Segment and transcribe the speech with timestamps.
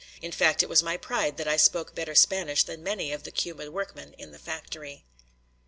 [0.19, 3.29] In fact, it was my pride that I spoke better Spanish than many of the
[3.29, 5.05] Cuban workmen at the factory.